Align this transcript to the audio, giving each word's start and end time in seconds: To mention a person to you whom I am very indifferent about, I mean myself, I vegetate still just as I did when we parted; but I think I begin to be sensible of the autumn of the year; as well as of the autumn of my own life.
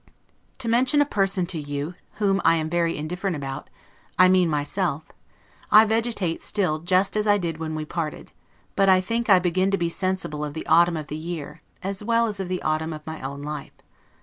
To 0.57 0.67
mention 0.67 0.99
a 0.99 1.05
person 1.05 1.45
to 1.45 1.59
you 1.59 1.93
whom 2.13 2.41
I 2.43 2.55
am 2.55 2.71
very 2.71 2.97
indifferent 2.97 3.35
about, 3.35 3.69
I 4.17 4.29
mean 4.29 4.49
myself, 4.49 5.05
I 5.71 5.85
vegetate 5.85 6.41
still 6.41 6.79
just 6.79 7.15
as 7.15 7.27
I 7.27 7.37
did 7.37 7.59
when 7.59 7.75
we 7.75 7.85
parted; 7.85 8.31
but 8.75 8.89
I 8.89 8.99
think 8.99 9.29
I 9.29 9.37
begin 9.37 9.69
to 9.69 9.77
be 9.77 9.89
sensible 9.89 10.43
of 10.43 10.55
the 10.55 10.65
autumn 10.65 10.97
of 10.97 11.05
the 11.05 11.17
year; 11.17 11.61
as 11.83 12.03
well 12.03 12.25
as 12.25 12.39
of 12.39 12.47
the 12.47 12.63
autumn 12.63 12.93
of 12.93 13.05
my 13.05 13.21
own 13.21 13.43
life. 13.43 13.73